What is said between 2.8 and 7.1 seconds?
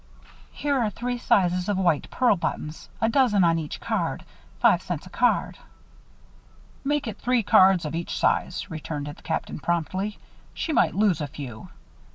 a dozen on each card. Five cents a card." "Make